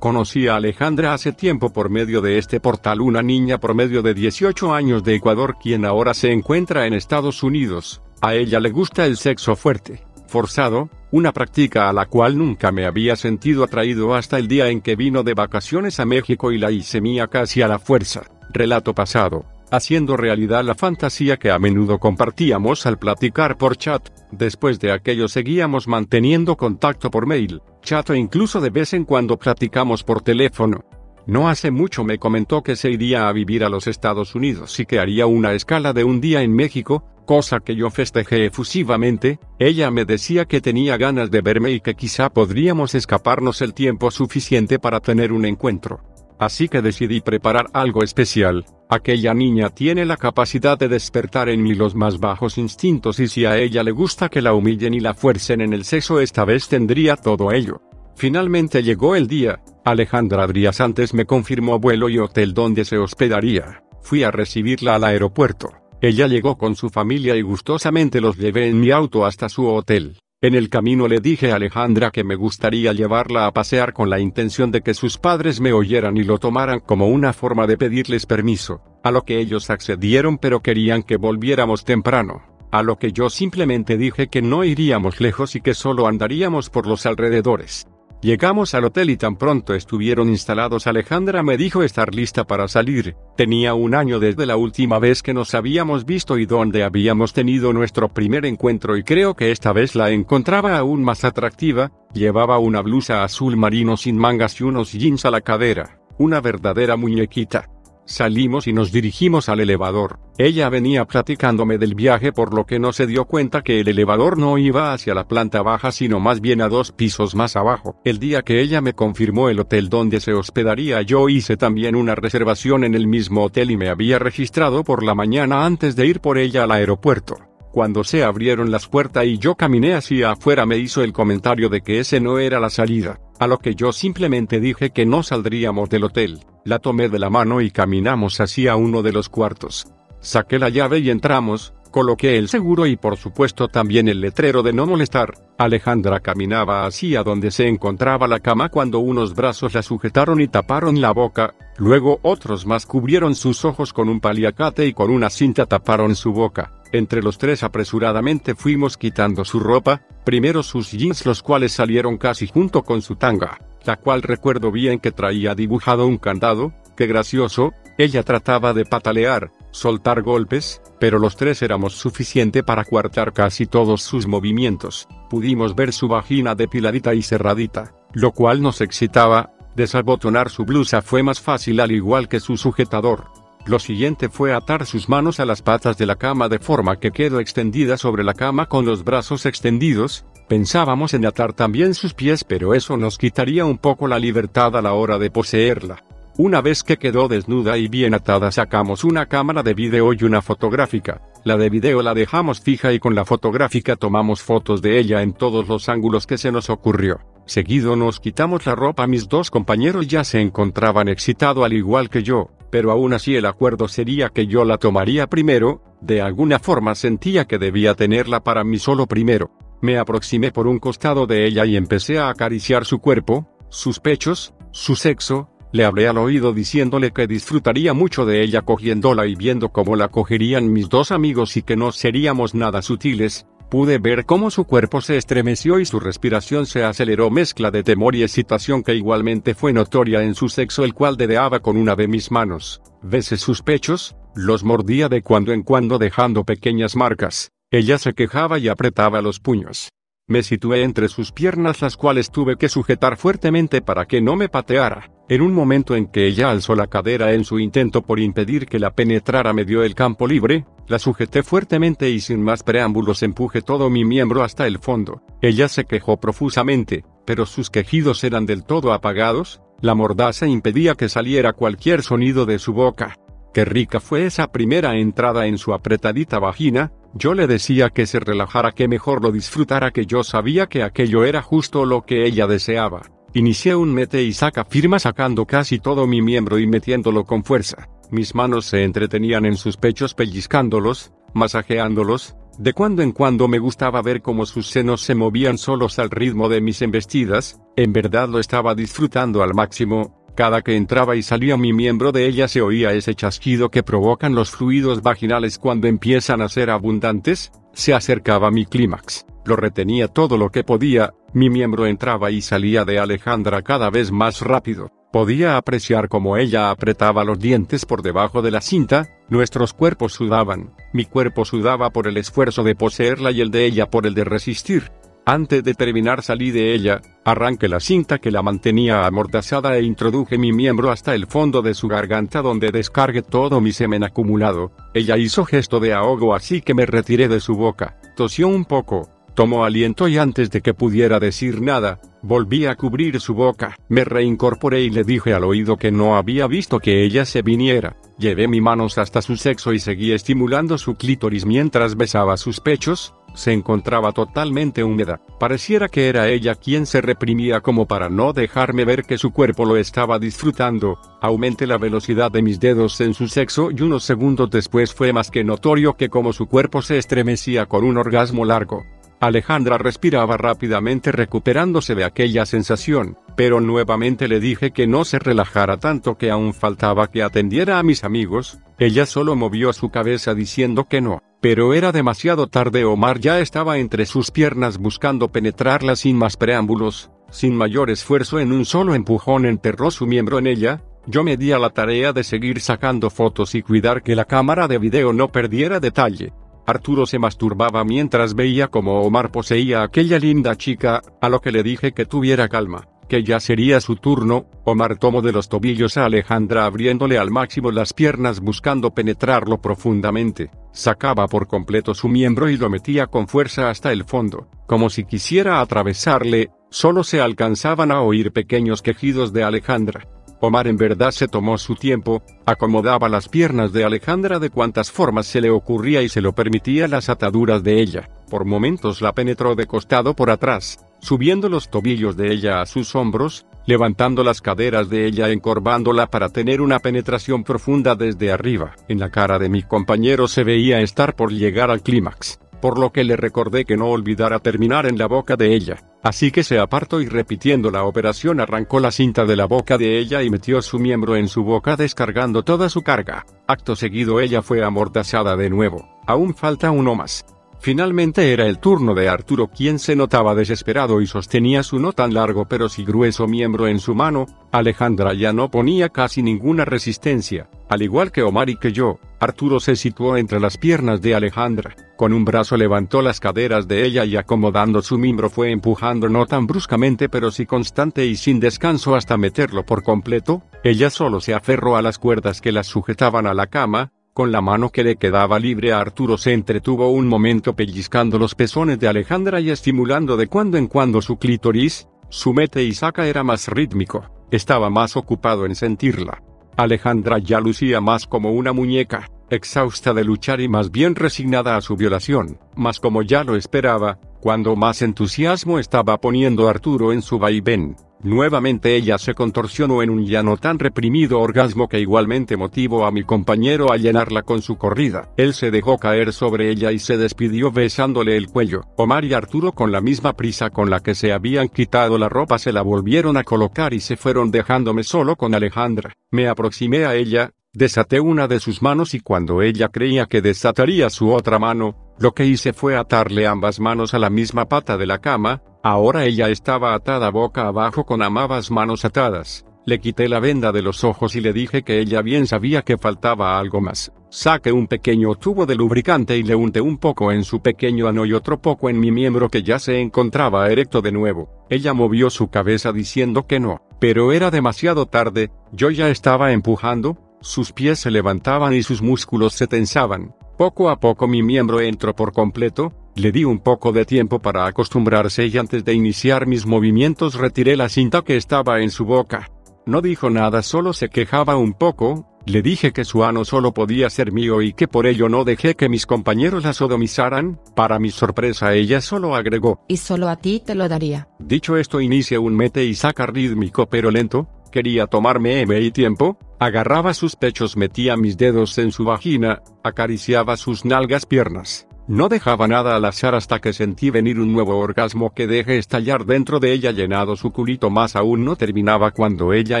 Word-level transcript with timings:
Conocí 0.00 0.48
a 0.48 0.56
Alejandra 0.56 1.12
hace 1.12 1.34
tiempo 1.34 1.74
por 1.74 1.90
medio 1.90 2.22
de 2.22 2.38
este 2.38 2.58
portal, 2.58 3.02
una 3.02 3.20
niña 3.20 3.58
promedio 3.58 4.00
de 4.00 4.14
18 4.14 4.72
años 4.72 5.04
de 5.04 5.16
Ecuador 5.16 5.58
quien 5.62 5.84
ahora 5.84 6.14
se 6.14 6.32
encuentra 6.32 6.86
en 6.86 6.94
Estados 6.94 7.42
Unidos. 7.42 8.00
A 8.22 8.34
ella 8.34 8.60
le 8.60 8.70
gusta 8.70 9.04
el 9.04 9.18
sexo 9.18 9.56
fuerte, 9.56 10.02
forzado, 10.26 10.88
una 11.10 11.32
práctica 11.32 11.90
a 11.90 11.92
la 11.92 12.06
cual 12.06 12.38
nunca 12.38 12.72
me 12.72 12.86
había 12.86 13.14
sentido 13.14 13.62
atraído 13.62 14.14
hasta 14.14 14.38
el 14.38 14.48
día 14.48 14.70
en 14.70 14.80
que 14.80 14.96
vino 14.96 15.22
de 15.22 15.34
vacaciones 15.34 16.00
a 16.00 16.06
México 16.06 16.50
y 16.50 16.56
la 16.56 16.70
hice 16.70 17.02
mía 17.02 17.26
casi 17.26 17.60
a 17.60 17.68
la 17.68 17.78
fuerza. 17.78 18.22
Relato 18.54 18.94
pasado 18.94 19.44
haciendo 19.70 20.16
realidad 20.16 20.64
la 20.64 20.74
fantasía 20.74 21.36
que 21.36 21.50
a 21.50 21.58
menudo 21.58 21.98
compartíamos 21.98 22.86
al 22.86 22.98
platicar 22.98 23.56
por 23.56 23.76
chat. 23.76 24.08
Después 24.32 24.78
de 24.80 24.92
aquello 24.92 25.28
seguíamos 25.28 25.88
manteniendo 25.88 26.56
contacto 26.56 27.10
por 27.10 27.26
mail, 27.26 27.62
chat 27.82 28.10
o 28.10 28.14
incluso 28.14 28.60
de 28.60 28.70
vez 28.70 28.92
en 28.92 29.04
cuando 29.04 29.38
platicamos 29.38 30.04
por 30.04 30.22
teléfono. 30.22 30.84
No 31.26 31.48
hace 31.48 31.70
mucho 31.70 32.02
me 32.02 32.18
comentó 32.18 32.62
que 32.62 32.76
se 32.76 32.90
iría 32.90 33.28
a 33.28 33.32
vivir 33.32 33.62
a 33.62 33.68
los 33.68 33.86
Estados 33.86 34.34
Unidos 34.34 34.80
y 34.80 34.86
que 34.86 34.98
haría 34.98 35.26
una 35.26 35.52
escala 35.52 35.92
de 35.92 36.02
un 36.02 36.20
día 36.20 36.42
en 36.42 36.52
México, 36.52 37.04
cosa 37.26 37.60
que 37.60 37.76
yo 37.76 37.90
festejé 37.90 38.46
efusivamente, 38.46 39.38
ella 39.58 39.90
me 39.90 40.04
decía 40.04 40.46
que 40.46 40.60
tenía 40.60 40.96
ganas 40.96 41.30
de 41.30 41.42
verme 41.42 41.70
y 41.70 41.80
que 41.80 41.94
quizá 41.94 42.30
podríamos 42.30 42.94
escaparnos 42.94 43.62
el 43.62 43.74
tiempo 43.74 44.10
suficiente 44.10 44.80
para 44.80 45.00
tener 45.00 45.32
un 45.32 45.44
encuentro. 45.44 46.00
Así 46.38 46.68
que 46.68 46.82
decidí 46.82 47.20
preparar 47.20 47.66
algo 47.74 48.02
especial. 48.02 48.64
Aquella 48.92 49.34
niña 49.34 49.70
tiene 49.70 50.04
la 50.04 50.16
capacidad 50.16 50.76
de 50.76 50.88
despertar 50.88 51.48
en 51.48 51.62
mí 51.62 51.74
los 51.74 51.94
más 51.94 52.18
bajos 52.18 52.58
instintos 52.58 53.20
y 53.20 53.28
si 53.28 53.44
a 53.44 53.56
ella 53.56 53.84
le 53.84 53.92
gusta 53.92 54.28
que 54.28 54.42
la 54.42 54.52
humillen 54.52 54.94
y 54.94 54.98
la 54.98 55.14
fuercen 55.14 55.60
en 55.60 55.72
el 55.72 55.84
sexo 55.84 56.18
esta 56.18 56.44
vez 56.44 56.66
tendría 56.66 57.14
todo 57.14 57.52
ello. 57.52 57.80
Finalmente 58.16 58.82
llegó 58.82 59.14
el 59.14 59.28
día, 59.28 59.60
Alejandra 59.84 60.48
Díaz 60.48 60.80
antes 60.80 61.14
me 61.14 61.24
confirmó 61.24 61.78
vuelo 61.78 62.08
y 62.08 62.18
hotel 62.18 62.52
donde 62.52 62.84
se 62.84 62.98
hospedaría. 62.98 63.84
Fui 64.02 64.24
a 64.24 64.32
recibirla 64.32 64.96
al 64.96 65.04
aeropuerto. 65.04 65.68
Ella 66.02 66.26
llegó 66.26 66.58
con 66.58 66.74
su 66.74 66.90
familia 66.90 67.36
y 67.36 67.42
gustosamente 67.42 68.20
los 68.20 68.38
llevé 68.38 68.66
en 68.66 68.80
mi 68.80 68.90
auto 68.90 69.24
hasta 69.24 69.48
su 69.48 69.68
hotel. 69.68 70.16
En 70.42 70.54
el 70.54 70.70
camino 70.70 71.06
le 71.06 71.20
dije 71.20 71.52
a 71.52 71.56
Alejandra 71.56 72.10
que 72.10 72.24
me 72.24 72.34
gustaría 72.34 72.94
llevarla 72.94 73.44
a 73.44 73.52
pasear 73.52 73.92
con 73.92 74.08
la 74.08 74.20
intención 74.20 74.70
de 74.70 74.80
que 74.80 74.94
sus 74.94 75.18
padres 75.18 75.60
me 75.60 75.74
oyeran 75.74 76.16
y 76.16 76.24
lo 76.24 76.38
tomaran 76.38 76.80
como 76.80 77.08
una 77.08 77.34
forma 77.34 77.66
de 77.66 77.76
pedirles 77.76 78.24
permiso, 78.24 78.80
a 79.02 79.10
lo 79.10 79.22
que 79.22 79.38
ellos 79.38 79.70
accedieron 79.70 80.38
pero 80.38 80.60
querían 80.60 81.02
que 81.02 81.16
volviéramos 81.16 81.84
temprano, 81.84 82.42
a 82.70 82.82
lo 82.82 82.96
que 82.96 83.12
yo 83.12 83.30
simplemente 83.30 83.96
dije 83.96 84.28
que 84.28 84.42
no 84.42 84.64
iríamos 84.64 85.20
lejos 85.20 85.56
y 85.56 85.60
que 85.60 85.74
solo 85.74 86.06
andaríamos 86.06 86.70
por 86.70 86.86
los 86.86 87.06
alrededores. 87.06 87.86
Llegamos 88.22 88.74
al 88.74 88.84
hotel 88.84 89.08
y 89.08 89.16
tan 89.16 89.36
pronto 89.36 89.74
estuvieron 89.74 90.28
instalados 90.28 90.86
Alejandra 90.86 91.42
me 91.42 91.56
dijo 91.56 91.82
estar 91.82 92.14
lista 92.14 92.46
para 92.46 92.68
salir, 92.68 93.16
tenía 93.34 93.72
un 93.72 93.94
año 93.94 94.20
desde 94.20 94.44
la 94.44 94.58
última 94.58 94.98
vez 94.98 95.22
que 95.22 95.32
nos 95.32 95.54
habíamos 95.54 96.04
visto 96.04 96.36
y 96.36 96.44
donde 96.44 96.84
habíamos 96.84 97.32
tenido 97.32 97.72
nuestro 97.72 98.10
primer 98.10 98.44
encuentro 98.44 98.98
y 98.98 99.04
creo 99.04 99.34
que 99.34 99.52
esta 99.52 99.72
vez 99.72 99.94
la 99.94 100.10
encontraba 100.10 100.76
aún 100.76 101.02
más 101.02 101.24
atractiva, 101.24 101.92
llevaba 102.12 102.58
una 102.58 102.82
blusa 102.82 103.24
azul 103.24 103.56
marino 103.56 103.96
sin 103.96 104.18
mangas 104.18 104.60
y 104.60 104.64
unos 104.64 104.92
jeans 104.92 105.24
a 105.24 105.30
la 105.30 105.40
cadera, 105.40 105.98
una 106.18 106.42
verdadera 106.42 106.96
muñequita. 106.96 107.70
Salimos 108.10 108.66
y 108.66 108.72
nos 108.72 108.90
dirigimos 108.90 109.48
al 109.48 109.60
elevador. 109.60 110.18
Ella 110.36 110.68
venía 110.68 111.04
platicándome 111.04 111.78
del 111.78 111.94
viaje 111.94 112.32
por 112.32 112.52
lo 112.52 112.66
que 112.66 112.80
no 112.80 112.92
se 112.92 113.06
dio 113.06 113.24
cuenta 113.26 113.62
que 113.62 113.78
el 113.78 113.86
elevador 113.86 114.36
no 114.36 114.58
iba 114.58 114.92
hacia 114.92 115.14
la 115.14 115.28
planta 115.28 115.62
baja 115.62 115.92
sino 115.92 116.18
más 116.18 116.40
bien 116.40 116.60
a 116.60 116.68
dos 116.68 116.90
pisos 116.90 117.36
más 117.36 117.54
abajo. 117.54 118.00
El 118.04 118.18
día 118.18 118.42
que 118.42 118.60
ella 118.60 118.80
me 118.80 118.94
confirmó 118.94 119.48
el 119.48 119.60
hotel 119.60 119.88
donde 119.88 120.18
se 120.18 120.32
hospedaría 120.32 121.02
yo 121.02 121.28
hice 121.28 121.56
también 121.56 121.94
una 121.94 122.16
reservación 122.16 122.82
en 122.82 122.96
el 122.96 123.06
mismo 123.06 123.44
hotel 123.44 123.70
y 123.70 123.76
me 123.76 123.88
había 123.88 124.18
registrado 124.18 124.82
por 124.82 125.04
la 125.04 125.14
mañana 125.14 125.64
antes 125.64 125.94
de 125.94 126.06
ir 126.08 126.18
por 126.18 126.36
ella 126.36 126.64
al 126.64 126.72
aeropuerto. 126.72 127.49
Cuando 127.72 128.02
se 128.02 128.24
abrieron 128.24 128.72
las 128.72 128.88
puertas 128.88 129.26
y 129.26 129.38
yo 129.38 129.54
caminé 129.54 129.94
hacia 129.94 130.32
afuera 130.32 130.66
me 130.66 130.78
hizo 130.78 131.02
el 131.02 131.12
comentario 131.12 131.68
de 131.68 131.82
que 131.82 132.00
ese 132.00 132.20
no 132.20 132.40
era 132.40 132.58
la 132.58 132.68
salida, 132.68 133.20
a 133.38 133.46
lo 133.46 133.58
que 133.58 133.76
yo 133.76 133.92
simplemente 133.92 134.58
dije 134.58 134.90
que 134.90 135.06
no 135.06 135.22
saldríamos 135.22 135.88
del 135.88 136.04
hotel. 136.04 136.40
La 136.64 136.80
tomé 136.80 137.08
de 137.08 137.20
la 137.20 137.30
mano 137.30 137.60
y 137.60 137.70
caminamos 137.70 138.40
hacia 138.40 138.74
uno 138.74 139.02
de 139.02 139.12
los 139.12 139.28
cuartos. 139.28 139.86
Saqué 140.18 140.58
la 140.58 140.68
llave 140.68 140.98
y 140.98 141.10
entramos, 141.10 141.72
coloqué 141.92 142.38
el 142.38 142.48
seguro 142.48 142.86
y 142.86 142.96
por 142.96 143.16
supuesto 143.16 143.68
también 143.68 144.08
el 144.08 144.20
letrero 144.20 144.64
de 144.64 144.72
no 144.72 144.84
molestar. 144.86 145.34
Alejandra 145.56 146.18
caminaba 146.18 146.86
hacia 146.86 147.22
donde 147.22 147.52
se 147.52 147.68
encontraba 147.68 148.26
la 148.26 148.40
cama 148.40 148.68
cuando 148.68 148.98
unos 148.98 149.34
brazos 149.36 149.74
la 149.74 149.82
sujetaron 149.82 150.40
y 150.40 150.48
taparon 150.48 151.00
la 151.00 151.12
boca, 151.12 151.54
luego 151.80 152.20
otros 152.22 152.64
más 152.64 152.86
cubrieron 152.86 153.34
sus 153.34 153.64
ojos 153.64 153.92
con 153.92 154.08
un 154.08 154.20
paliacate 154.20 154.86
y 154.86 154.92
con 154.92 155.10
una 155.10 155.28
cinta 155.30 155.66
taparon 155.66 156.14
su 156.14 156.32
boca. 156.32 156.72
Entre 156.92 157.20
los 157.22 157.38
tres 157.38 157.64
apresuradamente 157.64 158.54
fuimos 158.54 158.96
quitando 158.96 159.44
su 159.44 159.58
ropa, 159.58 160.02
primero 160.24 160.62
sus 160.62 160.92
jeans 160.92 161.26
los 161.26 161.42
cuales 161.42 161.72
salieron 161.72 162.18
casi 162.18 162.46
junto 162.46 162.84
con 162.84 163.02
su 163.02 163.16
tanga 163.16 163.58
la 163.84 163.96
cual 163.96 164.22
recuerdo 164.22 164.70
bien 164.70 164.98
que 164.98 165.12
traía 165.12 165.54
dibujado 165.54 166.06
un 166.06 166.18
candado, 166.18 166.72
qué 166.96 167.06
gracioso, 167.06 167.72
ella 167.98 168.22
trataba 168.22 168.72
de 168.72 168.84
patalear, 168.84 169.52
soltar 169.70 170.22
golpes, 170.22 170.80
pero 170.98 171.18
los 171.18 171.36
tres 171.36 171.62
éramos 171.62 171.94
suficiente 171.94 172.62
para 172.62 172.84
cuartar 172.84 173.32
casi 173.32 173.66
todos 173.66 174.02
sus 174.02 174.26
movimientos, 174.26 175.08
pudimos 175.28 175.74
ver 175.74 175.92
su 175.92 176.08
vagina 176.08 176.54
depiladita 176.54 177.14
y 177.14 177.22
cerradita, 177.22 177.94
lo 178.12 178.32
cual 178.32 178.62
nos 178.62 178.80
excitaba, 178.80 179.52
desabotonar 179.74 180.50
su 180.50 180.64
blusa 180.64 181.02
fue 181.02 181.22
más 181.22 181.40
fácil 181.40 181.80
al 181.80 181.92
igual 181.92 182.28
que 182.28 182.40
su 182.40 182.56
sujetador. 182.56 183.26
Lo 183.66 183.78
siguiente 183.78 184.28
fue 184.28 184.54
atar 184.54 184.86
sus 184.86 185.08
manos 185.08 185.38
a 185.40 185.44
las 185.44 185.62
patas 185.62 185.98
de 185.98 186.06
la 186.06 186.16
cama 186.16 186.48
de 186.48 186.58
forma 186.58 186.96
que 186.96 187.10
quedó 187.10 187.40
extendida 187.40 187.96
sobre 187.96 188.24
la 188.24 188.34
cama 188.34 188.66
con 188.66 188.86
los 188.86 189.04
brazos 189.04 189.46
extendidos, 189.46 190.24
Pensábamos 190.50 191.14
en 191.14 191.24
atar 191.26 191.52
también 191.52 191.94
sus 191.94 192.12
pies 192.12 192.42
pero 192.42 192.74
eso 192.74 192.96
nos 192.96 193.18
quitaría 193.18 193.64
un 193.64 193.78
poco 193.78 194.08
la 194.08 194.18
libertad 194.18 194.76
a 194.76 194.82
la 194.82 194.94
hora 194.94 195.16
de 195.16 195.30
poseerla. 195.30 196.02
Una 196.38 196.60
vez 196.60 196.82
que 196.82 196.96
quedó 196.96 197.28
desnuda 197.28 197.78
y 197.78 197.86
bien 197.86 198.14
atada 198.14 198.50
sacamos 198.50 199.04
una 199.04 199.26
cámara 199.26 199.62
de 199.62 199.74
video 199.74 200.12
y 200.12 200.24
una 200.24 200.42
fotográfica. 200.42 201.20
La 201.44 201.56
de 201.56 201.70
video 201.70 202.02
la 202.02 202.14
dejamos 202.14 202.60
fija 202.60 202.92
y 202.92 202.98
con 202.98 203.14
la 203.14 203.24
fotográfica 203.24 203.94
tomamos 203.94 204.42
fotos 204.42 204.82
de 204.82 204.98
ella 204.98 205.22
en 205.22 205.34
todos 205.34 205.68
los 205.68 205.88
ángulos 205.88 206.26
que 206.26 206.36
se 206.36 206.50
nos 206.50 206.68
ocurrió. 206.68 207.20
Seguido 207.46 207.96
nos 207.96 208.20
quitamos 208.20 208.66
la 208.66 208.74
ropa, 208.74 209.06
mis 209.06 209.28
dos 209.28 209.50
compañeros 209.50 210.06
ya 210.06 210.24
se 210.24 210.40
encontraban 210.40 211.08
excitados 211.08 211.64
al 211.64 211.72
igual 211.72 212.08
que 212.08 212.22
yo, 212.22 212.50
pero 212.70 212.92
aún 212.92 213.12
así 213.12 213.34
el 213.36 213.46
acuerdo 213.46 213.88
sería 213.88 214.28
que 214.28 214.46
yo 214.46 214.64
la 214.64 214.78
tomaría 214.78 215.26
primero, 215.26 215.82
de 216.00 216.22
alguna 216.22 216.58
forma 216.58 216.94
sentía 216.94 217.46
que 217.46 217.58
debía 217.58 217.94
tenerla 217.94 218.40
para 218.44 218.64
mí 218.64 218.78
solo 218.78 219.06
primero. 219.06 219.50
Me 219.80 219.98
aproximé 219.98 220.52
por 220.52 220.66
un 220.66 220.78
costado 220.78 221.26
de 221.26 221.46
ella 221.46 221.64
y 221.66 221.76
empecé 221.76 222.18
a 222.18 222.28
acariciar 222.28 222.84
su 222.84 222.98
cuerpo, 223.00 223.48
sus 223.68 223.98
pechos, 223.98 224.54
su 224.72 224.94
sexo, 224.94 225.50
le 225.72 225.84
hablé 225.84 226.08
al 226.08 226.18
oído 226.18 226.52
diciéndole 226.52 227.12
que 227.12 227.26
disfrutaría 227.26 227.94
mucho 227.94 228.26
de 228.26 228.42
ella 228.42 228.62
cogiéndola 228.62 229.26
y 229.26 229.36
viendo 229.36 229.70
cómo 229.70 229.94
la 229.94 230.08
cogerían 230.08 230.72
mis 230.72 230.88
dos 230.88 231.12
amigos 231.12 231.56
y 231.56 231.62
que 231.62 231.76
no 231.76 231.92
seríamos 231.92 232.54
nada 232.54 232.82
sutiles, 232.82 233.46
pude 233.70 233.98
ver 233.98 234.26
cómo 234.26 234.50
su 234.50 234.64
cuerpo 234.64 235.00
se 235.00 235.16
estremeció 235.16 235.78
y 235.78 235.86
su 235.86 236.00
respiración 236.00 236.66
se 236.66 236.84
aceleró 236.84 237.30
mezcla 237.30 237.70
de 237.70 237.84
temor 237.84 238.16
y 238.16 238.22
excitación 238.22 238.82
que 238.82 238.94
igualmente 238.94 239.54
fue 239.54 239.72
notoria 239.72 240.22
en 240.22 240.34
su 240.34 240.48
sexo 240.48 240.84
el 240.84 240.92
cual 240.92 241.16
dedeaba 241.16 241.60
con 241.60 241.76
una 241.76 241.94
de 241.94 242.08
mis 242.08 242.30
manos, 242.30 242.82
besé 243.00 243.36
sus 243.36 243.62
pechos, 243.62 244.16
los 244.34 244.64
mordía 244.64 245.08
de 245.08 245.22
cuando 245.22 245.52
en 245.52 245.62
cuando 245.62 245.98
dejando 245.98 246.44
pequeñas 246.44 246.96
marcas, 246.96 247.52
Ella 247.70 247.98
se 247.98 248.14
quejaba 248.14 248.58
y 248.58 248.66
apretaba 248.66 249.22
los 249.22 249.38
puños. 249.38 249.90
Me 250.26 250.42
situé 250.42 250.82
entre 250.82 251.08
sus 251.08 251.30
piernas 251.30 251.80
las 251.80 251.96
cuales 251.96 252.30
tuve 252.30 252.56
que 252.56 252.68
sujetar 252.68 253.16
fuertemente 253.16 253.80
para 253.80 254.06
que 254.06 254.20
no 254.20 254.34
me 254.34 254.48
pateara. 254.48 255.10
En 255.30 255.42
un 255.42 255.54
momento 255.54 255.94
en 255.94 256.08
que 256.08 256.26
ella 256.26 256.50
alzó 256.50 256.74
la 256.74 256.88
cadera 256.88 257.34
en 257.34 257.44
su 257.44 257.60
intento 257.60 258.02
por 258.02 258.18
impedir 258.18 258.66
que 258.66 258.80
la 258.80 258.90
penetrara 258.90 259.52
me 259.52 259.64
dio 259.64 259.84
el 259.84 259.94
campo 259.94 260.26
libre, 260.26 260.64
la 260.88 260.98
sujeté 260.98 261.44
fuertemente 261.44 262.10
y 262.10 262.18
sin 262.18 262.42
más 262.42 262.64
preámbulos 262.64 263.22
empujé 263.22 263.62
todo 263.62 263.90
mi 263.90 264.04
miembro 264.04 264.42
hasta 264.42 264.66
el 264.66 264.80
fondo. 264.80 265.22
Ella 265.40 265.68
se 265.68 265.84
quejó 265.84 266.16
profusamente, 266.18 267.04
pero 267.24 267.46
sus 267.46 267.70
quejidos 267.70 268.24
eran 268.24 268.44
del 268.44 268.64
todo 268.64 268.92
apagados, 268.92 269.62
la 269.80 269.94
mordaza 269.94 270.48
impedía 270.48 270.96
que 270.96 271.08
saliera 271.08 271.52
cualquier 271.52 272.02
sonido 272.02 272.44
de 272.44 272.58
su 272.58 272.72
boca. 272.72 273.14
Qué 273.54 273.64
rica 273.64 274.00
fue 274.00 274.26
esa 274.26 274.48
primera 274.48 274.96
entrada 274.96 275.46
en 275.46 275.58
su 275.58 275.74
apretadita 275.74 276.40
vagina, 276.40 276.90
yo 277.14 277.34
le 277.34 277.46
decía 277.46 277.90
que 277.90 278.06
se 278.06 278.18
relajara, 278.18 278.72
que 278.72 278.88
mejor 278.88 279.22
lo 279.22 279.30
disfrutara, 279.30 279.92
que 279.92 280.06
yo 280.06 280.24
sabía 280.24 280.66
que 280.66 280.82
aquello 280.82 281.24
era 281.24 281.40
justo 281.40 281.84
lo 281.84 282.02
que 282.02 282.26
ella 282.26 282.48
deseaba. 282.48 283.02
Inicié 283.32 283.76
un 283.76 283.94
mete 283.94 284.24
y 284.24 284.32
saca 284.32 284.64
firma 284.64 284.98
sacando 284.98 285.46
casi 285.46 285.78
todo 285.78 286.08
mi 286.08 286.20
miembro 286.20 286.58
y 286.58 286.66
metiéndolo 286.66 287.24
con 287.24 287.44
fuerza. 287.44 287.88
Mis 288.10 288.34
manos 288.34 288.66
se 288.66 288.82
entretenían 288.82 289.46
en 289.46 289.56
sus 289.56 289.76
pechos 289.76 290.14
pellizcándolos, 290.14 291.12
masajeándolos, 291.32 292.34
de 292.58 292.72
cuando 292.72 293.02
en 293.02 293.12
cuando 293.12 293.46
me 293.46 293.60
gustaba 293.60 294.02
ver 294.02 294.20
cómo 294.20 294.46
sus 294.46 294.66
senos 294.66 295.02
se 295.02 295.14
movían 295.14 295.58
solos 295.58 296.00
al 296.00 296.10
ritmo 296.10 296.48
de 296.48 296.60
mis 296.60 296.82
embestidas, 296.82 297.60
en 297.76 297.92
verdad 297.92 298.28
lo 298.28 298.40
estaba 298.40 298.74
disfrutando 298.74 299.44
al 299.44 299.54
máximo, 299.54 300.24
cada 300.34 300.62
que 300.62 300.74
entraba 300.74 301.14
y 301.14 301.22
salía 301.22 301.56
mi 301.56 301.72
miembro 301.72 302.10
de 302.10 302.26
ella 302.26 302.48
se 302.48 302.62
oía 302.62 302.92
ese 302.92 303.14
chasquido 303.14 303.70
que 303.70 303.84
provocan 303.84 304.34
los 304.34 304.50
fluidos 304.50 305.02
vaginales 305.02 305.58
cuando 305.58 305.86
empiezan 305.86 306.42
a 306.42 306.48
ser 306.48 306.70
abundantes, 306.70 307.52
se 307.72 307.94
acercaba 307.94 308.50
mi 308.50 308.66
clímax, 308.66 309.24
lo 309.44 309.54
retenía 309.54 310.08
todo 310.08 310.36
lo 310.36 310.50
que 310.50 310.64
podía, 310.64 311.14
mi 311.32 311.50
miembro 311.50 311.86
entraba 311.86 312.30
y 312.30 312.40
salía 312.40 312.84
de 312.84 312.98
Alejandra 312.98 313.62
cada 313.62 313.90
vez 313.90 314.10
más 314.10 314.40
rápido. 314.40 314.90
Podía 315.12 315.56
apreciar 315.56 316.08
cómo 316.08 316.36
ella 316.36 316.70
apretaba 316.70 317.24
los 317.24 317.38
dientes 317.38 317.84
por 317.84 318.02
debajo 318.02 318.42
de 318.42 318.52
la 318.52 318.60
cinta, 318.60 319.08
nuestros 319.28 319.74
cuerpos 319.74 320.12
sudaban, 320.12 320.74
mi 320.92 321.04
cuerpo 321.04 321.44
sudaba 321.44 321.90
por 321.90 322.06
el 322.06 322.16
esfuerzo 322.16 322.62
de 322.62 322.76
poseerla 322.76 323.32
y 323.32 323.40
el 323.40 323.50
de 323.50 323.66
ella 323.66 323.90
por 323.90 324.06
el 324.06 324.14
de 324.14 324.24
resistir. 324.24 324.92
Antes 325.26 325.62
de 325.62 325.74
terminar 325.74 326.22
salí 326.22 326.50
de 326.50 326.74
ella, 326.74 327.02
arranqué 327.24 327.68
la 327.68 327.78
cinta 327.78 328.18
que 328.18 328.30
la 328.30 328.42
mantenía 328.42 329.06
amordazada 329.06 329.76
e 329.76 329.82
introduje 329.82 330.38
mi 330.38 330.52
miembro 330.52 330.90
hasta 330.90 331.14
el 331.14 331.26
fondo 331.26 331.60
de 331.60 331.74
su 331.74 331.88
garganta 331.88 332.40
donde 332.40 332.70
descargué 332.70 333.22
todo 333.22 333.60
mi 333.60 333.72
semen 333.72 334.02
acumulado. 334.02 334.72
Ella 334.94 335.18
hizo 335.18 335.44
gesto 335.44 335.78
de 335.78 335.92
ahogo 335.92 336.34
así 336.34 336.62
que 336.62 336.74
me 336.74 336.86
retiré 336.86 337.28
de 337.28 337.40
su 337.40 337.54
boca, 337.54 338.00
tosió 338.16 338.48
un 338.48 338.64
poco, 338.64 339.08
tomó 339.34 339.64
aliento 339.64 340.08
y 340.08 340.18
antes 340.18 340.50
de 340.50 340.60
que 340.60 340.74
pudiera 340.74 341.18
decir 341.18 341.60
nada, 341.62 342.00
volví 342.22 342.66
a 342.66 342.74
cubrir 342.74 343.20
su 343.20 343.34
boca. 343.34 343.76
Me 343.88 344.04
reincorporé 344.04 344.82
y 344.82 344.90
le 344.90 345.04
dije 345.04 345.32
al 345.34 345.44
oído 345.44 345.76
que 345.76 345.90
no 345.90 346.16
había 346.16 346.46
visto 346.46 346.78
que 346.78 347.04
ella 347.04 347.24
se 347.24 347.42
viniera. 347.42 347.96
Llevé 348.18 348.48
mis 348.48 348.60
manos 348.60 348.98
hasta 348.98 349.22
su 349.22 349.36
sexo 349.36 349.72
y 349.72 349.78
seguí 349.78 350.12
estimulando 350.12 350.76
su 350.76 350.94
clítoris 350.94 351.46
mientras 351.46 351.96
besaba 351.96 352.36
sus 352.36 352.60
pechos, 352.60 353.14
se 353.34 353.52
encontraba 353.52 354.12
totalmente 354.12 354.84
húmeda. 354.84 355.20
Pareciera 355.38 355.88
que 355.88 356.08
era 356.08 356.28
ella 356.28 356.54
quien 356.54 356.84
se 356.84 357.00
reprimía 357.00 357.60
como 357.60 357.86
para 357.86 358.08
no 358.08 358.32
dejarme 358.32 358.84
ver 358.84 359.04
que 359.04 359.18
su 359.18 359.32
cuerpo 359.32 359.64
lo 359.64 359.76
estaba 359.76 360.18
disfrutando. 360.18 360.98
Aumenté 361.20 361.66
la 361.66 361.78
velocidad 361.78 362.30
de 362.30 362.42
mis 362.42 362.60
dedos 362.60 363.00
en 363.00 363.14
su 363.14 363.28
sexo 363.28 363.70
y 363.70 363.80
unos 363.82 364.04
segundos 364.04 364.50
después 364.50 364.92
fue 364.92 365.12
más 365.12 365.30
que 365.30 365.44
notorio 365.44 365.96
que 365.96 366.08
como 366.08 366.32
su 366.32 366.46
cuerpo 366.46 366.82
se 366.82 366.98
estremecía 366.98 367.66
con 367.66 367.84
un 367.84 367.96
orgasmo 367.96 368.44
largo. 368.44 368.84
Alejandra 369.20 369.76
respiraba 369.76 370.38
rápidamente 370.38 371.12
recuperándose 371.12 371.94
de 371.94 372.04
aquella 372.04 372.46
sensación, 372.46 373.18
pero 373.36 373.60
nuevamente 373.60 374.28
le 374.28 374.40
dije 374.40 374.70
que 374.70 374.86
no 374.86 375.04
se 375.04 375.18
relajara 375.18 375.76
tanto 375.76 376.16
que 376.16 376.30
aún 376.30 376.54
faltaba 376.54 377.10
que 377.10 377.22
atendiera 377.22 377.78
a 377.78 377.82
mis 377.82 378.02
amigos, 378.02 378.60
ella 378.78 379.04
solo 379.04 379.36
movió 379.36 379.74
su 379.74 379.90
cabeza 379.90 380.34
diciendo 380.34 380.86
que 380.88 381.02
no. 381.02 381.20
Pero 381.42 381.74
era 381.74 381.92
demasiado 381.92 382.46
tarde, 382.46 382.86
Omar 382.86 383.20
ya 383.20 383.40
estaba 383.40 383.76
entre 383.76 384.06
sus 384.06 384.30
piernas 384.30 384.78
buscando 384.78 385.28
penetrarla 385.28 385.96
sin 385.96 386.16
más 386.16 386.38
preámbulos, 386.38 387.10
sin 387.30 387.54
mayor 387.54 387.90
esfuerzo 387.90 388.40
en 388.40 388.52
un 388.52 388.64
solo 388.64 388.94
empujón 388.94 389.44
enterró 389.44 389.90
su 389.90 390.06
miembro 390.06 390.38
en 390.38 390.46
ella, 390.46 390.82
yo 391.06 391.24
me 391.24 391.36
di 391.36 391.52
a 391.52 391.58
la 391.58 391.70
tarea 391.70 392.14
de 392.14 392.24
seguir 392.24 392.60
sacando 392.62 393.10
fotos 393.10 393.54
y 393.54 393.60
cuidar 393.60 394.02
que 394.02 394.16
la 394.16 394.24
cámara 394.24 394.66
de 394.66 394.78
video 394.78 395.12
no 395.12 395.30
perdiera 395.30 395.78
detalle. 395.78 396.32
Arturo 396.70 397.04
se 397.06 397.18
masturbaba 397.18 397.84
mientras 397.84 398.34
veía 398.34 398.68
como 398.68 399.02
Omar 399.02 399.30
poseía 399.30 399.80
a 399.80 399.84
aquella 399.84 400.18
linda 400.18 400.56
chica, 400.56 401.02
a 401.20 401.28
lo 401.28 401.40
que 401.40 401.52
le 401.52 401.62
dije 401.62 401.92
que 401.92 402.06
tuviera 402.06 402.48
calma 402.48 402.86
que 403.10 403.24
ya 403.24 403.40
sería 403.40 403.80
su 403.80 403.96
turno, 403.96 404.46
Omar 404.64 404.96
tomó 404.96 405.20
de 405.20 405.32
los 405.32 405.48
tobillos 405.48 405.96
a 405.96 406.04
Alejandra 406.04 406.64
abriéndole 406.64 407.18
al 407.18 407.32
máximo 407.32 407.72
las 407.72 407.92
piernas 407.92 408.38
buscando 408.38 408.94
penetrarlo 408.94 409.60
profundamente, 409.60 410.52
sacaba 410.72 411.26
por 411.26 411.48
completo 411.48 411.92
su 411.92 412.08
miembro 412.08 412.48
y 412.48 412.56
lo 412.56 412.70
metía 412.70 413.08
con 413.08 413.26
fuerza 413.26 413.68
hasta 413.68 413.90
el 413.90 414.04
fondo, 414.04 414.46
como 414.68 414.90
si 414.90 415.04
quisiera 415.04 415.60
atravesarle, 415.60 416.52
solo 416.70 417.02
se 417.02 417.20
alcanzaban 417.20 417.90
a 417.90 418.00
oír 418.00 418.32
pequeños 418.32 418.80
quejidos 418.80 419.32
de 419.32 419.42
Alejandra. 419.42 420.06
Omar 420.42 420.66
en 420.66 420.78
verdad 420.78 421.10
se 421.10 421.28
tomó 421.28 421.58
su 421.58 421.74
tiempo, 421.74 422.22
acomodaba 422.46 423.10
las 423.10 423.28
piernas 423.28 423.72
de 423.72 423.84
Alejandra 423.84 424.38
de 424.38 424.48
cuantas 424.48 424.90
formas 424.90 425.26
se 425.26 425.42
le 425.42 425.50
ocurría 425.50 426.00
y 426.00 426.08
se 426.08 426.22
lo 426.22 426.34
permitía 426.34 426.88
las 426.88 427.10
ataduras 427.10 427.62
de 427.62 427.80
ella, 427.80 428.08
por 428.30 428.46
momentos 428.46 429.02
la 429.02 429.12
penetró 429.12 429.54
de 429.54 429.66
costado 429.66 430.14
por 430.14 430.30
atrás, 430.30 430.84
subiendo 431.00 431.50
los 431.50 431.68
tobillos 431.68 432.16
de 432.16 432.32
ella 432.32 432.62
a 432.62 432.66
sus 432.66 432.94
hombros, 432.94 433.44
levantando 433.66 434.24
las 434.24 434.40
caderas 434.40 434.88
de 434.88 435.06
ella 435.06 435.28
encorvándola 435.28 436.06
para 436.06 436.30
tener 436.30 436.62
una 436.62 436.78
penetración 436.78 437.44
profunda 437.44 437.94
desde 437.94 438.32
arriba. 438.32 438.74
En 438.88 438.98
la 438.98 439.10
cara 439.10 439.38
de 439.38 439.50
mi 439.50 439.62
compañero 439.62 440.26
se 440.26 440.42
veía 440.42 440.80
estar 440.80 441.16
por 441.16 441.32
llegar 441.32 441.70
al 441.70 441.82
clímax, 441.82 442.40
por 442.60 442.78
lo 442.78 442.92
que 442.92 443.04
le 443.04 443.16
recordé 443.16 443.64
que 443.64 443.76
no 443.76 443.88
olvidara 443.88 444.38
terminar 444.38 444.86
en 444.86 444.98
la 444.98 445.06
boca 445.06 445.36
de 445.36 445.54
ella. 445.54 445.78
Así 446.02 446.30
que 446.30 446.44
se 446.44 446.58
apartó 446.58 447.00
y 447.00 447.08
repitiendo 447.08 447.70
la 447.70 447.84
operación 447.84 448.40
arrancó 448.40 448.80
la 448.80 448.90
cinta 448.90 449.24
de 449.24 449.36
la 449.36 449.46
boca 449.46 449.78
de 449.78 449.98
ella 449.98 450.22
y 450.22 450.30
metió 450.30 450.62
su 450.62 450.78
miembro 450.78 451.16
en 451.16 451.28
su 451.28 451.44
boca 451.44 451.76
descargando 451.76 452.42
toda 452.42 452.68
su 452.68 452.82
carga. 452.82 453.26
Acto 453.46 453.76
seguido 453.76 454.20
ella 454.20 454.42
fue 454.42 454.64
amordazada 454.64 455.36
de 455.36 455.50
nuevo. 455.50 455.88
Aún 456.06 456.34
falta 456.34 456.70
uno 456.70 456.94
más. 456.94 457.24
Finalmente 457.62 458.32
era 458.32 458.46
el 458.46 458.58
turno 458.58 458.94
de 458.94 459.10
Arturo 459.10 459.48
quien 459.48 459.78
se 459.78 459.94
notaba 459.94 460.34
desesperado 460.34 461.02
y 461.02 461.06
sostenía 461.06 461.62
su 461.62 461.78
no 461.78 461.92
tan 461.92 462.14
largo 462.14 462.46
pero 462.46 462.70
sí 462.70 462.84
grueso 462.84 463.26
miembro 463.26 463.68
en 463.68 463.80
su 463.80 463.94
mano, 463.94 464.24
Alejandra 464.50 465.12
ya 465.12 465.34
no 465.34 465.50
ponía 465.50 465.90
casi 465.90 466.22
ninguna 466.22 466.64
resistencia, 466.64 467.50
al 467.68 467.82
igual 467.82 468.12
que 468.12 468.22
Omar 468.22 468.48
y 468.48 468.56
que 468.56 468.72
yo, 468.72 468.98
Arturo 469.20 469.60
se 469.60 469.76
situó 469.76 470.16
entre 470.16 470.40
las 470.40 470.56
piernas 470.56 471.02
de 471.02 471.14
Alejandra, 471.14 471.76
con 471.96 472.14
un 472.14 472.24
brazo 472.24 472.56
levantó 472.56 473.02
las 473.02 473.20
caderas 473.20 473.68
de 473.68 473.84
ella 473.84 474.06
y 474.06 474.16
acomodando 474.16 474.80
su 474.80 474.96
miembro 474.96 475.28
fue 475.28 475.50
empujando 475.50 476.08
no 476.08 476.24
tan 476.24 476.46
bruscamente 476.46 477.10
pero 477.10 477.30
sí 477.30 477.44
constante 477.44 478.06
y 478.06 478.16
sin 478.16 478.40
descanso 478.40 478.96
hasta 478.96 479.18
meterlo 479.18 479.66
por 479.66 479.82
completo, 479.82 480.42
ella 480.64 480.88
solo 480.88 481.20
se 481.20 481.34
aferró 481.34 481.76
a 481.76 481.82
las 481.82 481.98
cuerdas 481.98 482.40
que 482.40 482.52
las 482.52 482.68
sujetaban 482.68 483.26
a 483.26 483.34
la 483.34 483.48
cama, 483.48 483.92
con 484.20 484.32
la 484.32 484.42
mano 484.42 484.68
que 484.68 484.84
le 484.84 484.96
quedaba 484.96 485.38
libre 485.38 485.72
a 485.72 485.80
Arturo 485.80 486.18
se 486.18 486.34
entretuvo 486.34 486.90
un 486.90 487.08
momento 487.08 487.56
pellizcando 487.56 488.18
los 488.18 488.34
pezones 488.34 488.78
de 488.78 488.86
Alejandra 488.86 489.40
y 489.40 489.48
estimulando 489.48 490.18
de 490.18 490.26
cuando 490.26 490.58
en 490.58 490.66
cuando 490.66 491.00
su 491.00 491.16
clítoris, 491.16 491.88
su 492.10 492.34
mete 492.34 492.62
y 492.62 492.74
saca 492.74 493.06
era 493.06 493.24
más 493.24 493.48
rítmico, 493.48 494.10
estaba 494.30 494.68
más 494.68 494.94
ocupado 494.94 495.46
en 495.46 495.54
sentirla. 495.54 496.22
Alejandra 496.54 497.16
ya 497.16 497.40
lucía 497.40 497.80
más 497.80 498.06
como 498.06 498.32
una 498.32 498.52
muñeca, 498.52 499.08
exhausta 499.30 499.94
de 499.94 500.04
luchar 500.04 500.42
y 500.42 500.48
más 500.48 500.70
bien 500.70 500.96
resignada 500.96 501.56
a 501.56 501.62
su 501.62 501.74
violación, 501.74 502.38
mas 502.54 502.78
como 502.78 503.00
ya 503.00 503.24
lo 503.24 503.36
esperaba, 503.36 504.00
cuando 504.20 504.54
más 504.54 504.82
entusiasmo 504.82 505.58
estaba 505.58 505.96
poniendo 505.96 506.46
Arturo 506.46 506.92
en 506.92 507.00
su 507.00 507.18
vaivén, 507.18 507.74
Nuevamente 508.02 508.76
ella 508.76 508.96
se 508.96 509.14
contorsionó 509.14 509.82
en 509.82 509.90
un 509.90 510.06
llano 510.06 510.38
tan 510.38 510.58
reprimido 510.58 511.20
orgasmo 511.20 511.68
que 511.68 511.80
igualmente 511.80 512.38
motivó 512.38 512.86
a 512.86 512.90
mi 512.90 513.04
compañero 513.04 513.72
a 513.72 513.76
llenarla 513.76 514.22
con 514.22 514.40
su 514.40 514.56
corrida. 514.56 515.10
Él 515.18 515.34
se 515.34 515.50
dejó 515.50 515.76
caer 515.76 516.14
sobre 516.14 516.50
ella 516.50 516.72
y 516.72 516.78
se 516.78 516.96
despidió 516.96 517.52
besándole 517.52 518.16
el 518.16 518.28
cuello. 518.28 518.62
Omar 518.76 519.04
y 519.04 519.12
Arturo 519.12 519.52
con 519.52 519.70
la 519.70 519.82
misma 519.82 520.14
prisa 520.14 520.48
con 520.48 520.70
la 520.70 520.80
que 520.80 520.94
se 520.94 521.12
habían 521.12 521.48
quitado 521.48 521.98
la 521.98 522.08
ropa 522.08 522.38
se 522.38 522.52
la 522.52 522.62
volvieron 522.62 523.18
a 523.18 523.24
colocar 523.24 523.74
y 523.74 523.80
se 523.80 523.98
fueron 523.98 524.30
dejándome 524.30 524.82
solo 524.82 525.16
con 525.16 525.34
Alejandra. 525.34 525.92
Me 526.10 526.26
aproximé 526.26 526.86
a 526.86 526.94
ella, 526.94 527.32
desaté 527.52 528.00
una 528.00 528.28
de 528.28 528.40
sus 528.40 528.62
manos 528.62 528.94
y 528.94 529.00
cuando 529.00 529.42
ella 529.42 529.68
creía 529.68 530.06
que 530.06 530.22
desataría 530.22 530.88
su 530.88 531.12
otra 531.12 531.38
mano, 531.38 531.94
lo 531.98 532.12
que 532.12 532.24
hice 532.24 532.54
fue 532.54 532.76
atarle 532.76 533.26
ambas 533.26 533.60
manos 533.60 533.92
a 533.92 533.98
la 533.98 534.08
misma 534.08 534.46
pata 534.46 534.78
de 534.78 534.86
la 534.86 535.02
cama, 535.02 535.42
Ahora 535.62 536.06
ella 536.06 536.30
estaba 536.30 536.74
atada 536.74 537.10
boca 537.10 537.46
abajo 537.46 537.84
con 537.84 538.02
ambas 538.02 538.50
manos 538.50 538.84
atadas, 538.86 539.44
Le 539.66 539.78
quité 539.78 540.08
la 540.08 540.20
venda 540.20 540.52
de 540.52 540.62
los 540.62 540.84
ojos 540.84 541.14
y 541.16 541.20
le 541.20 541.34
dije 541.34 541.62
que 541.62 541.80
ella 541.80 542.00
bien 542.00 542.26
sabía 542.26 542.62
que 542.62 542.78
faltaba 542.78 543.38
algo 543.38 543.60
más. 543.60 543.92
Saqué 544.08 544.52
un 544.52 544.66
pequeño 544.66 545.14
tubo 545.16 545.44
de 545.44 545.54
lubricante 545.54 546.16
y 546.16 546.22
le 546.22 546.34
unté 546.34 546.62
un 546.62 546.78
poco 546.78 547.12
en 547.12 547.24
su 547.24 547.42
pequeño 547.42 547.86
ano 547.86 548.06
y 548.06 548.14
otro 548.14 548.40
poco 548.40 548.70
en 548.70 548.80
mi 548.80 548.90
miembro 548.90 549.28
que 549.28 549.42
ya 549.42 549.58
se 549.58 549.80
encontraba 549.80 550.50
erecto 550.50 550.80
de 550.80 550.92
nuevo. 550.92 551.28
Ella 551.50 551.74
movió 551.74 552.08
su 552.08 552.28
cabeza 552.30 552.72
diciendo 552.72 553.26
que 553.26 553.38
no, 553.38 553.60
pero 553.78 554.12
era 554.12 554.30
demasiado 554.30 554.86
tarde, 554.86 555.30
yo 555.52 555.70
ya 555.70 555.90
estaba 555.90 556.32
empujando, 556.32 556.96
sus 557.20 557.52
pies 557.52 557.78
se 557.80 557.90
levantaban 557.90 558.54
y 558.54 558.62
sus 558.62 558.80
músculos 558.80 559.34
se 559.34 559.46
tensaban. 559.46 560.14
Poco 560.38 560.70
a 560.70 560.80
poco 560.80 561.06
mi 561.06 561.22
miembro 561.22 561.60
entró 561.60 561.94
por 561.94 562.12
completo, 562.12 562.72
le 562.94 563.12
di 563.12 563.24
un 563.24 563.38
poco 563.38 563.72
de 563.72 563.84
tiempo 563.84 564.20
para 564.20 564.46
acostumbrarse 564.46 565.26
y 565.26 565.38
antes 565.38 565.64
de 565.64 565.74
iniciar 565.74 566.26
mis 566.26 566.46
movimientos 566.46 567.14
retiré 567.14 567.56
la 567.56 567.68
cinta 567.68 568.02
que 568.02 568.16
estaba 568.16 568.60
en 568.60 568.70
su 568.70 568.84
boca. 568.84 569.30
No 569.66 569.80
dijo 569.80 570.10
nada, 570.10 570.42
solo 570.42 570.72
se 570.72 570.88
quejaba 570.88 571.36
un 571.36 571.52
poco, 571.52 572.06
le 572.26 572.42
dije 572.42 572.72
que 572.72 572.84
su 572.84 573.04
ano 573.04 573.24
solo 573.24 573.54
podía 573.54 573.88
ser 573.88 574.12
mío 574.12 574.42
y 574.42 574.52
que 574.52 574.68
por 574.68 574.86
ello 574.86 575.08
no 575.08 575.24
dejé 575.24 575.54
que 575.54 575.68
mis 575.68 575.86
compañeros 575.86 576.44
la 576.44 576.52
sodomizaran, 576.52 577.40
para 577.54 577.78
mi 577.78 577.90
sorpresa 577.90 578.54
ella 578.54 578.80
solo 578.80 579.14
agregó. 579.14 579.64
Y 579.68 579.76
solo 579.76 580.08
a 580.08 580.16
ti 580.16 580.42
te 580.44 580.54
lo 580.54 580.68
daría. 580.68 581.08
Dicho 581.18 581.56
esto 581.56 581.80
inicia 581.80 582.20
un 582.20 582.36
mete 582.36 582.64
y 582.64 582.74
saca 582.74 583.06
rítmico 583.06 583.66
pero 583.66 583.90
lento, 583.90 584.28
quería 584.50 584.86
tomarme 584.86 585.40
M 585.40 585.58
y 585.60 585.70
tiempo, 585.70 586.18
agarraba 586.38 586.92
sus 586.94 587.16
pechos, 587.16 587.56
metía 587.56 587.96
mis 587.96 588.16
dedos 588.16 588.58
en 588.58 588.72
su 588.72 588.84
vagina, 588.84 589.42
acariciaba 589.62 590.36
sus 590.36 590.64
nalgas 590.64 591.06
piernas. 591.06 591.66
No 591.90 592.08
dejaba 592.08 592.46
nada 592.46 592.76
al 592.76 592.84
azar 592.84 593.16
hasta 593.16 593.40
que 593.40 593.52
sentí 593.52 593.90
venir 593.90 594.20
un 594.20 594.32
nuevo 594.32 594.56
orgasmo 594.58 595.12
que 595.12 595.26
dejé 595.26 595.58
estallar 595.58 596.06
dentro 596.06 596.38
de 596.38 596.52
ella 596.52 596.70
llenado 596.70 597.16
su 597.16 597.32
culito 597.32 597.68
más 597.68 597.96
aún 597.96 598.24
no 598.24 598.36
terminaba 598.36 598.92
cuando 598.92 599.32
ella 599.32 599.60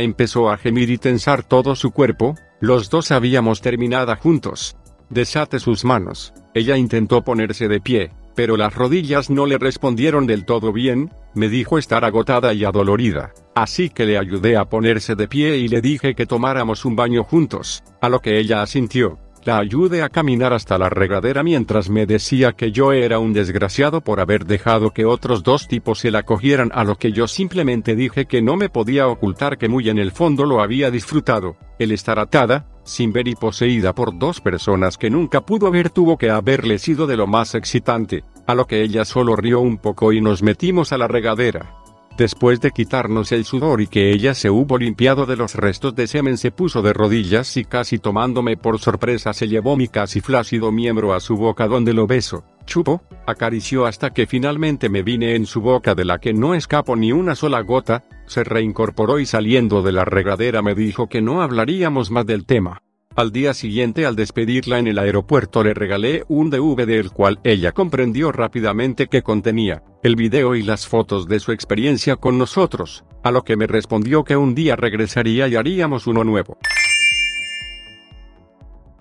empezó 0.00 0.48
a 0.48 0.56
gemir 0.56 0.90
y 0.90 0.98
tensar 0.98 1.42
todo 1.42 1.74
su 1.74 1.90
cuerpo, 1.90 2.36
los 2.60 2.88
dos 2.88 3.10
habíamos 3.10 3.62
terminado 3.62 4.14
juntos. 4.14 4.76
Desate 5.08 5.58
sus 5.58 5.84
manos, 5.84 6.32
ella 6.54 6.76
intentó 6.76 7.24
ponerse 7.24 7.66
de 7.66 7.80
pie, 7.80 8.12
pero 8.36 8.56
las 8.56 8.76
rodillas 8.76 9.28
no 9.28 9.44
le 9.44 9.58
respondieron 9.58 10.28
del 10.28 10.44
todo 10.44 10.72
bien, 10.72 11.10
me 11.34 11.48
dijo 11.48 11.78
estar 11.78 12.04
agotada 12.04 12.54
y 12.54 12.62
adolorida, 12.62 13.32
así 13.56 13.90
que 13.90 14.06
le 14.06 14.18
ayudé 14.18 14.56
a 14.56 14.66
ponerse 14.66 15.16
de 15.16 15.26
pie 15.26 15.56
y 15.56 15.66
le 15.66 15.80
dije 15.80 16.14
que 16.14 16.26
tomáramos 16.26 16.84
un 16.84 16.94
baño 16.94 17.24
juntos, 17.24 17.82
a 18.00 18.08
lo 18.08 18.20
que 18.20 18.38
ella 18.38 18.62
asintió. 18.62 19.18
La 19.42 19.56
ayudé 19.58 20.02
a 20.02 20.10
caminar 20.10 20.52
hasta 20.52 20.76
la 20.76 20.90
regadera 20.90 21.42
mientras 21.42 21.88
me 21.88 22.04
decía 22.04 22.52
que 22.52 22.72
yo 22.72 22.92
era 22.92 23.18
un 23.18 23.32
desgraciado 23.32 24.02
por 24.02 24.20
haber 24.20 24.44
dejado 24.44 24.90
que 24.90 25.06
otros 25.06 25.42
dos 25.42 25.66
tipos 25.66 26.00
se 26.00 26.10
la 26.10 26.24
cogieran 26.24 26.70
a 26.74 26.84
lo 26.84 26.96
que 26.96 27.12
yo 27.12 27.26
simplemente 27.26 27.96
dije 27.96 28.26
que 28.26 28.42
no 28.42 28.56
me 28.56 28.68
podía 28.68 29.08
ocultar 29.08 29.56
que 29.56 29.70
muy 29.70 29.88
en 29.88 29.98
el 29.98 30.12
fondo 30.12 30.44
lo 30.44 30.60
había 30.60 30.90
disfrutado, 30.90 31.56
el 31.78 31.90
estar 31.92 32.18
atada, 32.18 32.66
sin 32.84 33.12
ver 33.14 33.28
y 33.28 33.34
poseída 33.34 33.94
por 33.94 34.18
dos 34.18 34.42
personas 34.42 34.98
que 34.98 35.08
nunca 35.08 35.40
pudo 35.40 35.68
haber 35.68 35.88
tuvo 35.88 36.18
que 36.18 36.28
haberle 36.28 36.78
sido 36.78 37.06
de 37.06 37.16
lo 37.16 37.26
más 37.26 37.54
excitante, 37.54 38.24
a 38.46 38.54
lo 38.54 38.66
que 38.66 38.82
ella 38.82 39.06
solo 39.06 39.36
rió 39.36 39.60
un 39.60 39.78
poco 39.78 40.12
y 40.12 40.20
nos 40.20 40.42
metimos 40.42 40.92
a 40.92 40.98
la 40.98 41.08
regadera. 41.08 41.79
Después 42.16 42.60
de 42.60 42.70
quitarnos 42.70 43.32
el 43.32 43.44
sudor 43.44 43.80
y 43.80 43.86
que 43.86 44.12
ella 44.12 44.34
se 44.34 44.50
hubo 44.50 44.76
limpiado 44.76 45.24
de 45.26 45.36
los 45.36 45.54
restos 45.54 45.94
de 45.94 46.06
semen 46.06 46.36
se 46.36 46.50
puso 46.50 46.82
de 46.82 46.92
rodillas 46.92 47.56
y 47.56 47.64
casi 47.64 47.98
tomándome 47.98 48.56
por 48.56 48.78
sorpresa 48.78 49.32
se 49.32 49.48
llevó 49.48 49.76
mi 49.76 49.88
casi 49.88 50.20
flácido 50.20 50.70
miembro 50.70 51.14
a 51.14 51.20
su 51.20 51.36
boca 51.36 51.66
donde 51.66 51.94
lo 51.94 52.06
beso, 52.06 52.44
chupó, 52.66 53.02
acarició 53.26 53.86
hasta 53.86 54.10
que 54.10 54.26
finalmente 54.26 54.88
me 54.88 55.02
vine 55.02 55.34
en 55.34 55.46
su 55.46 55.60
boca 55.60 55.94
de 55.94 56.04
la 56.04 56.18
que 56.18 56.34
no 56.34 56.54
escapó 56.54 56.94
ni 56.94 57.12
una 57.12 57.34
sola 57.34 57.60
gota, 57.60 58.04
se 58.26 58.44
reincorporó 58.44 59.18
y 59.18 59.26
saliendo 59.26 59.82
de 59.82 59.92
la 59.92 60.04
regadera 60.04 60.62
me 60.62 60.74
dijo 60.74 61.08
que 61.08 61.22
no 61.22 61.40
hablaríamos 61.40 62.10
más 62.10 62.26
del 62.26 62.44
tema. 62.44 62.82
Al 63.16 63.32
día 63.32 63.54
siguiente 63.54 64.06
al 64.06 64.14
despedirla 64.14 64.78
en 64.78 64.86
el 64.86 64.96
aeropuerto 64.96 65.64
le 65.64 65.74
regalé 65.74 66.22
un 66.28 66.48
DVD 66.48 66.86
del 66.86 67.10
cual 67.10 67.40
ella 67.42 67.72
comprendió 67.72 68.30
rápidamente 68.30 69.08
que 69.08 69.22
contenía 69.22 69.82
el 70.04 70.14
video 70.14 70.54
y 70.54 70.62
las 70.62 70.86
fotos 70.86 71.26
de 71.26 71.40
su 71.40 71.50
experiencia 71.50 72.14
con 72.14 72.38
nosotros, 72.38 73.04
a 73.24 73.32
lo 73.32 73.42
que 73.42 73.56
me 73.56 73.66
respondió 73.66 74.22
que 74.22 74.36
un 74.36 74.54
día 74.54 74.76
regresaría 74.76 75.48
y 75.48 75.56
haríamos 75.56 76.06
uno 76.06 76.22
nuevo. 76.22 76.56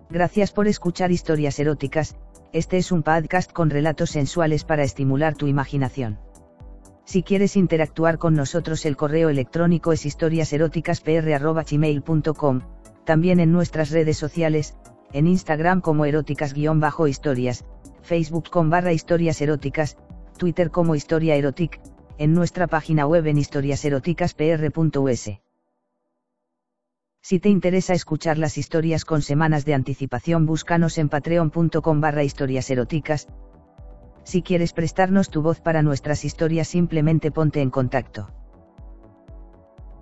Gracias 0.09 0.51
por 0.51 0.67
escuchar 0.67 1.11
historias 1.11 1.59
eróticas, 1.59 2.15
este 2.51 2.77
es 2.77 2.91
un 2.91 3.03
podcast 3.03 3.53
con 3.53 3.69
relatos 3.69 4.09
sensuales 4.09 4.63
para 4.63 4.81
estimular 4.81 5.35
tu 5.35 5.45
imaginación. 5.45 6.17
Si 7.05 7.21
quieres 7.21 7.55
interactuar 7.55 8.17
con 8.17 8.33
nosotros 8.33 8.87
el 8.87 8.97
correo 8.97 9.29
electrónico 9.29 9.93
es 9.93 10.07
historiaseroticaspr.gmail.com 10.07 12.78
también 13.09 13.39
en 13.39 13.51
nuestras 13.51 13.89
redes 13.89 14.17
sociales, 14.17 14.75
en 15.13 15.25
Instagram 15.25 15.81
como 15.81 16.05
eróticas-historias, 16.05 17.65
Facebook 18.03 18.51
con 18.51 18.69
barra 18.69 18.93
historias 18.93 19.41
eróticas, 19.41 19.97
Twitter 20.37 20.69
como 20.69 20.93
historia 20.93 21.33
erotic, 21.35 21.81
en 22.19 22.35
nuestra 22.35 22.67
página 22.67 23.07
web 23.07 23.25
en 23.25 23.39
historiaseroticaspr.us. 23.39 25.29
Si 27.19 27.39
te 27.39 27.49
interesa 27.49 27.95
escuchar 27.95 28.37
las 28.37 28.59
historias 28.59 29.05
con 29.05 29.23
semanas 29.23 29.65
de 29.65 29.73
anticipación, 29.73 30.45
búscanos 30.45 30.99
en 30.99 31.09
patreon.com 31.09 32.01
barra 32.01 32.23
historias 32.23 32.69
eróticas. 32.69 33.27
Si 34.23 34.43
quieres 34.43 34.73
prestarnos 34.73 35.31
tu 35.31 35.41
voz 35.41 35.61
para 35.61 35.81
nuestras 35.81 36.23
historias, 36.25 36.67
simplemente 36.67 37.31
ponte 37.31 37.59
en 37.61 37.71
contacto. 37.71 38.29